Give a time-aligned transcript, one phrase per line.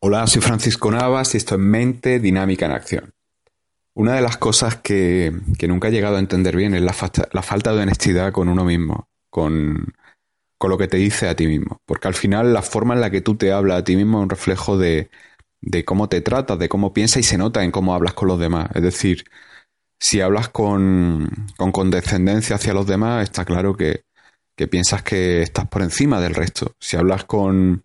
[0.00, 3.14] Hola, soy Francisco Navas y esto es Mente Dinámica en Acción.
[3.94, 6.94] Una de las cosas que, que nunca he llegado a entender bien es la,
[7.32, 9.94] la, falta de honestidad con uno mismo, con,
[10.58, 11.80] con lo que te dice a ti mismo.
[11.86, 14.24] Porque al final la forma en la que tú te hablas a ti mismo es
[14.24, 15.08] un reflejo de,
[15.62, 18.38] de cómo te tratas, de cómo piensas y se nota en cómo hablas con los
[18.38, 18.68] demás.
[18.74, 19.24] Es decir,
[19.98, 24.04] si hablas con, con condescendencia hacia los demás, está claro que,
[24.56, 26.74] que piensas que estás por encima del resto.
[26.78, 27.82] Si hablas con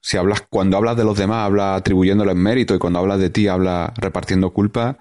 [0.00, 3.48] si hablas, cuando hablas de los demás, hablas atribuyéndoles mérito y cuando hablas de ti,
[3.48, 4.98] hablas repartiendo culpa,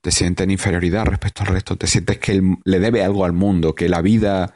[0.00, 1.76] te sientes en inferioridad respecto al resto.
[1.76, 4.54] Te sientes que le debe algo al mundo, que la vida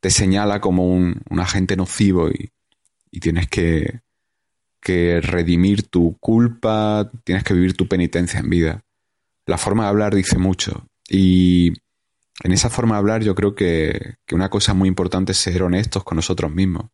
[0.00, 2.50] te señala como un, agente nocivo y,
[3.10, 4.00] y tienes que,
[4.80, 8.84] que redimir tu culpa, tienes que vivir tu penitencia en vida.
[9.46, 10.86] La forma de hablar dice mucho.
[11.08, 11.72] Y
[12.42, 15.62] en esa forma de hablar yo creo que, que una cosa muy importante es ser
[15.62, 16.86] honestos con nosotros mismos.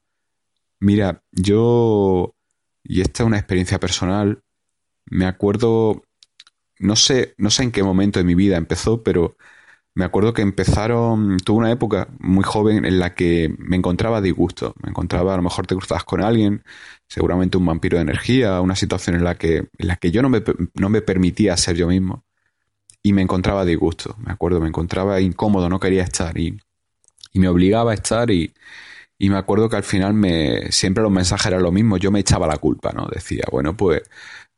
[0.81, 2.36] Mira, yo,
[2.89, 4.41] y esta es una experiencia personal,
[5.07, 6.03] me acuerdo,
[6.79, 9.37] no sé, no sé en qué momento de mi vida empezó, pero
[9.95, 14.75] me acuerdo que empezaron, tuve una época muy joven en la que me encontraba disgusto.
[14.83, 16.63] Me encontraba, a lo mejor te cruzabas con alguien,
[17.09, 20.29] seguramente un vampiro de energía, una situación en la que, en la que yo no
[20.29, 20.43] me,
[20.75, 22.25] no me permitía ser yo mismo.
[23.03, 26.61] Y me encontraba disgusto, me acuerdo, me encontraba incómodo, no quería estar y,
[27.33, 28.53] y me obligaba a estar y,
[29.19, 32.21] y me acuerdo que al final me, siempre los mensajes eran lo mismo, yo me
[32.21, 33.07] echaba la culpa, ¿no?
[33.07, 34.03] Decía, bueno, pues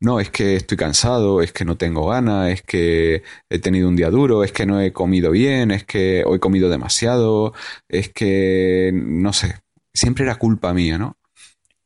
[0.00, 3.96] no, es que estoy cansado, es que no tengo ganas, es que he tenido un
[3.96, 7.52] día duro, es que no he comido bien, es que hoy he comido demasiado,
[7.88, 9.56] es que, no sé,
[9.94, 11.18] siempre era culpa mía, ¿no?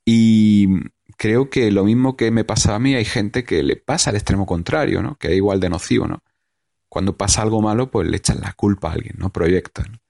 [0.05, 0.69] Y
[1.17, 4.17] creo que lo mismo que me pasa a mí, hay gente que le pasa al
[4.17, 5.17] extremo contrario, ¿no?
[5.17, 6.23] Que es igual de nocivo, ¿no?
[6.89, 9.31] Cuando pasa algo malo, pues le echan la culpa a alguien, ¿no?
[9.31, 10.02] Proyectan.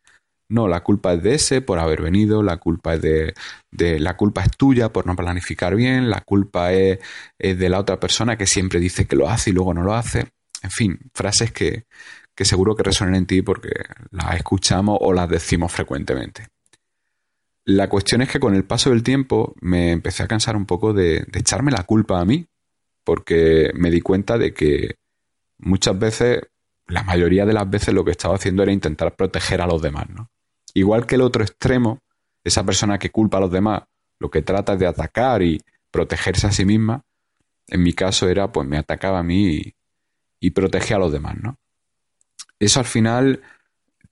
[0.53, 3.33] No, la culpa es de ese por haber venido, la culpa es de,
[3.71, 6.99] de la culpa es tuya por no planificar bien, la culpa es,
[7.39, 10.27] de la otra persona que siempre dice que lo hace y luego no lo hace.
[10.63, 11.87] En fin, frases que,
[12.35, 13.71] que seguro que resuenan en ti porque
[14.11, 16.49] las escuchamos o las decimos frecuentemente.
[17.65, 20.93] La cuestión es que con el paso del tiempo me empecé a cansar un poco
[20.93, 22.45] de, de, echarme la culpa a mí,
[23.05, 24.97] porque me di cuenta de que
[25.57, 26.43] muchas veces,
[26.89, 30.11] la mayoría de las veces lo que estaba haciendo era intentar proteger a los demás,
[30.11, 30.29] ¿no?
[30.75, 32.01] Igual que el otro extremo,
[32.45, 33.83] esa persona que culpa a los demás,
[34.19, 35.61] lo que trata es de atacar y
[35.91, 37.03] protegerse a sí misma,
[37.69, 39.75] en mi caso era, pues me atacaba a mí y,
[40.41, 41.57] y protegía a los demás, ¿no?
[42.59, 43.43] Eso al final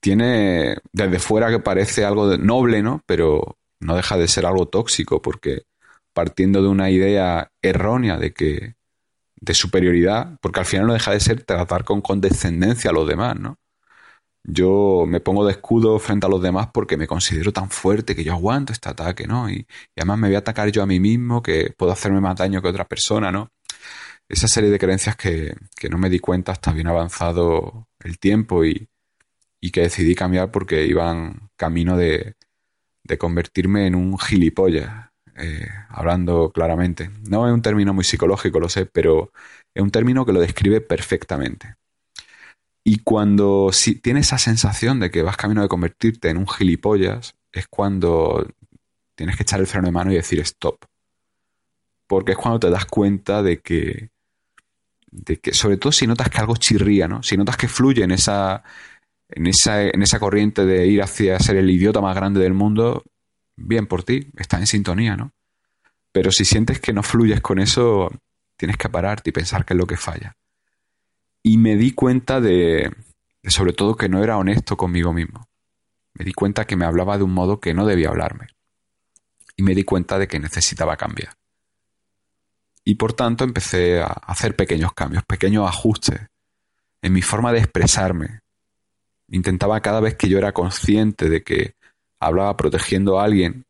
[0.01, 3.03] tiene, desde fuera que parece algo noble, ¿no?
[3.07, 5.63] Pero no deja de ser algo tóxico, porque
[6.13, 8.75] partiendo de una idea errónea de que
[9.37, 13.39] de superioridad, porque al final no deja de ser tratar con condescendencia a los demás,
[13.39, 13.57] ¿no?
[14.45, 18.25] Yo me pongo de escudo frente a los demás porque me considero tan fuerte que
[18.25, 19.51] yo aguanto este ataque, ¿no?
[19.51, 22.63] Y, además me voy a atacar yo a mí mismo, que puedo hacerme más daño
[22.63, 23.51] que otra persona, ¿no?
[24.29, 28.65] Esa serie de creencias que, que no me di cuenta hasta bien avanzado el tiempo
[28.65, 28.89] y,
[29.61, 32.37] y que decidí cambiar porque iban camino de,
[33.05, 37.11] de convertirme en un gilipollas, eh, hablando claramente.
[37.29, 39.33] No es un término muy psicológico, lo sé, pero
[39.75, 41.77] es un término que lo describe perfectamente.
[42.85, 47.35] Y cuando si, tienes esa sensación de que vas camino de convertirte en un gilipollas,
[47.53, 48.47] es cuando
[49.15, 50.85] tienes que echar el freno de mano y decir stop.
[52.07, 54.11] Porque es cuando te das cuenta de que,
[55.11, 57.23] de que sobre todo si notas que algo chirría, ¿no?
[57.23, 58.65] Si notas que fluye en esa,
[59.29, 63.05] en esa, en esa corriente de ir hacia ser el idiota más grande del mundo,
[63.57, 65.33] bien por ti, está en sintonía, ¿no?
[66.13, 68.11] Pero si sientes que no fluyes con eso,
[68.57, 70.37] tienes que pararte y pensar qué es lo que falla
[71.43, 72.95] y me di cuenta de,
[73.45, 75.49] sobre todo que no era honesto conmigo mismo.
[76.15, 78.49] Me di cuenta que me hablaba de un modo que no debía hablarme.
[79.57, 81.35] Y me di cuenta de que necesitaba cambiar.
[82.85, 86.21] Y por tanto empecé a hacer pequeños cambios, pequeños ajustes
[87.03, 88.41] en mi forma de expresarme.
[89.29, 91.75] Intentaba cada vez que yo era consciente de que
[92.19, 93.65] hablaba protegiendo a alguien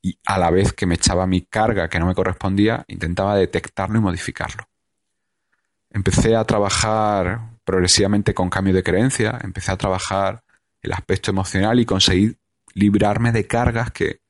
[0.00, 3.98] y a la vez que me echaba mi carga que no me correspondía, intentaba detectarlo
[3.98, 4.68] y modificarlo
[5.90, 10.42] empecé a trabajar progresivamente con cambio de creencia, empecé a trabajar
[10.82, 12.36] el aspecto emocional y conseguí
[12.74, 14.20] librarme de cargas que,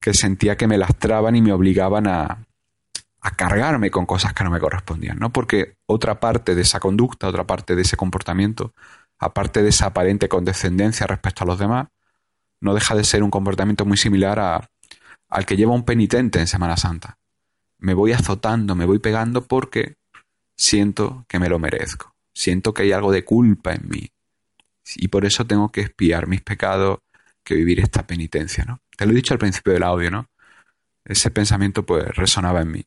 [0.00, 2.46] que sentía que me lastraban y me obligaban a,
[3.20, 5.32] a cargarme con cosas que no me correspondían, ¿no?
[5.32, 8.72] Porque otra parte de esa conducta, otra parte de ese comportamiento,
[9.18, 11.88] aparte de esa aparente condescendencia respecto a los demás,
[12.60, 14.70] no deja de ser un comportamiento muy similar a,
[15.28, 17.18] al que lleva un penitente en Semana Santa.
[17.78, 19.96] Me voy azotando, me voy pegando porque
[20.56, 24.10] siento que me lo merezco, siento que hay algo de culpa en mí
[24.96, 27.00] y por eso tengo que espiar mis pecados,
[27.42, 28.80] que vivir esta penitencia, ¿no?
[28.96, 30.28] Te lo he dicho al principio del audio, ¿no?
[31.04, 32.84] Ese pensamiento pues resonaba en mí.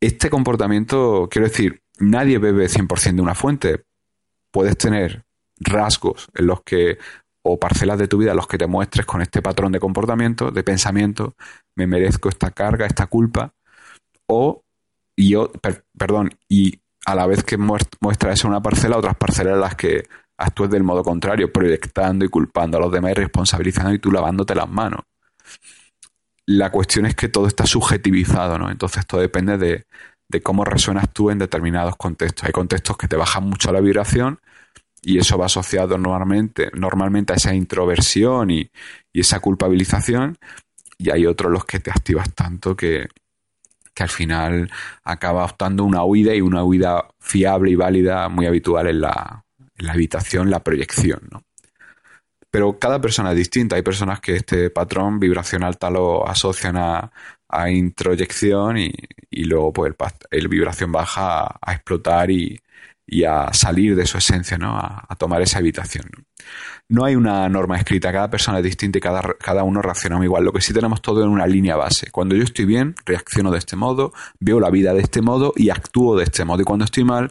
[0.00, 3.84] Este comportamiento, quiero decir, nadie bebe 100% de una fuente.
[4.50, 5.24] Puedes tener
[5.60, 6.98] rasgos en los que,
[7.42, 10.50] o parcelas de tu vida en los que te muestres con este patrón de comportamiento,
[10.50, 11.34] de pensamiento,
[11.76, 13.54] me merezco esta carga, esta culpa,
[14.26, 14.62] o,
[15.22, 15.50] y yo,
[15.96, 20.04] perdón, y a la vez que muestra eso una parcela, otras parcelas en las que
[20.38, 24.54] actúes del modo contrario, proyectando y culpando a los demás y responsabilizando y tú lavándote
[24.54, 25.02] las manos
[26.46, 28.70] la cuestión es que todo está subjetivizado, ¿no?
[28.70, 29.84] Entonces todo depende de,
[30.42, 32.44] cómo resuenas tú en determinados contextos.
[32.44, 34.40] Hay contextos que te bajan mucho la vibración
[35.02, 38.70] y eso va asociado normalmente, normalmente a esa introversión y,
[39.12, 40.38] esa culpabilización
[40.96, 43.08] y hay otros los que te activas tanto que,
[43.94, 44.70] que al final
[45.04, 49.44] acaba optando una huida y una huida fiable y válida muy habitual en la,
[49.76, 51.42] en la habitación, la proyección, ¿no?
[52.52, 53.76] Pero cada persona es distinta.
[53.76, 57.10] Hay personas que este patrón vibracional tal lo asocian a,
[57.70, 58.92] introyección y,
[59.44, 59.94] luego pues
[60.30, 62.60] el, vibración baja a, explotar y,
[63.26, 64.76] a salir de su esencia, ¿no?
[64.76, 66.04] A, tomar esa habitación.
[66.88, 67.04] ¿No?
[67.04, 70.44] hay una norma escrita, cada persona es distinta y cada, cada uno reacciona igual.
[70.44, 72.10] Lo que sí tenemos todo en una línea base.
[72.10, 75.70] Cuando yo estoy bien, reacciono de este modo, veo la vida de este modo y
[75.70, 76.62] actúo de este modo.
[76.62, 77.30] Y cuando estoy mal,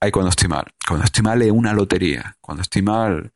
[0.00, 0.66] hay cuando estoy mal.
[0.86, 2.36] Cuando estoy mal es una lotería.
[2.40, 3.32] Cuando estoy mal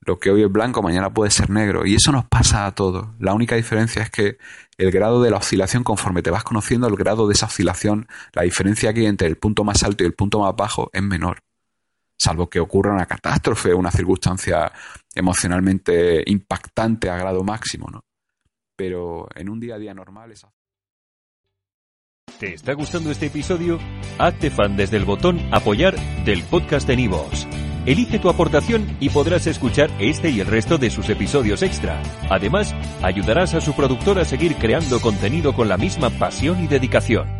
[0.00, 1.86] lo que hoy es blanco mañana puede ser negro.
[1.86, 3.08] Y eso nos pasa a todos.
[3.18, 4.38] La única diferencia es que
[4.78, 8.42] el grado de la oscilación, conforme te vas conociendo, el grado de esa oscilación, la
[8.42, 11.42] diferencia que hay entre el punto más alto y el punto más bajo es menor.
[12.20, 14.70] Salvo que ocurra una catástrofe, una circunstancia
[15.14, 18.04] emocionalmente impactante a grado máximo, ¿no?
[18.76, 20.52] Pero en un día a día normal esa...
[22.38, 23.78] ¿Te está gustando este episodio?
[24.18, 25.96] Hazte fan desde el botón apoyar
[26.26, 27.48] del podcast de Nivos.
[27.86, 32.02] Elige tu aportación y podrás escuchar este y el resto de sus episodios extra.
[32.28, 37.39] Además, ayudarás a su productor a seguir creando contenido con la misma pasión y dedicación.